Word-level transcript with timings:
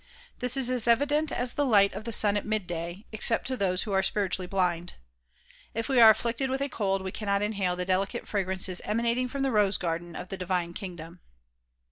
This 0.39 0.57
is 0.57 0.67
as 0.67 0.87
evident 0.87 1.31
as 1.31 1.53
the 1.53 1.63
light 1.63 1.93
of 1.93 2.05
the 2.05 2.11
sun 2.11 2.35
at 2.35 2.43
midday 2.43 3.05
except 3.11 3.45
to 3.45 3.55
those 3.55 3.83
who 3.83 3.91
are 3.93 4.01
spiritually 4.01 4.47
blind. 4.47 4.95
If 5.75 5.87
we 5.89 5.99
are 5.99 6.09
afflicted 6.09 6.49
with 6.49 6.59
a 6.61 6.69
cold 6.69 7.03
we 7.03 7.11
cannot 7.11 7.43
inhale 7.43 7.75
the 7.75 7.85
delicate 7.85 8.27
fra 8.27 8.43
grances 8.43 8.81
emanating 8.81 9.27
from 9.27 9.43
the 9.43 9.51
rose 9.51 9.77
garden 9.77 10.15
of 10.15 10.29
the 10.29 10.37
divine 10.37 10.73
kingdom. 10.73 11.19